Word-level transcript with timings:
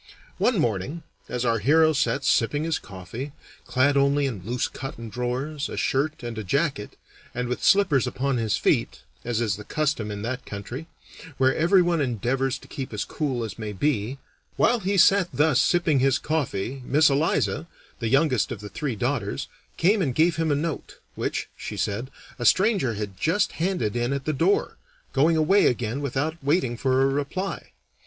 One 0.39 0.57
morning, 0.57 1.03
as 1.29 1.45
our 1.45 1.59
hero 1.59 1.93
sat 1.93 2.23
sipping 2.25 2.63
his 2.63 2.79
coffee, 2.79 3.33
clad 3.67 3.95
only 3.95 4.25
in 4.25 4.43
loose 4.43 4.67
cotton 4.67 5.09
drawers, 5.09 5.69
a 5.69 5.77
shirt, 5.77 6.23
and 6.23 6.39
a 6.39 6.43
jacket, 6.43 6.97
and 7.35 7.47
with 7.47 7.63
slippers 7.63 8.07
upon 8.07 8.37
his 8.37 8.57
feet, 8.57 9.03
as 9.23 9.39
is 9.41 9.57
the 9.57 9.63
custom 9.63 10.09
in 10.09 10.23
that 10.23 10.43
country, 10.43 10.87
where 11.37 11.55
everyone 11.55 12.01
endeavors 12.01 12.57
to 12.57 12.67
keep 12.67 12.93
as 12.93 13.05
cool 13.05 13.43
as 13.43 13.59
may 13.59 13.73
be 13.73 14.17
while 14.55 14.79
he 14.79 14.97
sat 14.97 15.29
thus 15.31 15.61
sipping 15.61 15.99
his 15.99 16.17
coffee 16.17 16.81
Miss 16.83 17.07
Eliza, 17.07 17.67
the 17.99 18.09
youngest 18.09 18.51
of 18.51 18.59
the 18.59 18.69
three 18.69 18.95
daughters, 18.95 19.47
came 19.77 20.01
and 20.01 20.15
gave 20.15 20.37
him 20.37 20.51
a 20.51 20.55
note, 20.55 20.97
which, 21.13 21.47
she 21.55 21.77
said, 21.77 22.09
a 22.39 22.45
stranger 22.47 22.95
had 22.95 23.19
just 23.19 23.51
handed 23.51 23.95
in 23.95 24.13
at 24.13 24.25
the 24.25 24.33
door, 24.33 24.77
going 25.13 25.37
away 25.37 25.67
again 25.67 26.01
without 26.01 26.43
waiting 26.43 26.75
for 26.75 27.03
a 27.03 27.07
reply. 27.07 27.69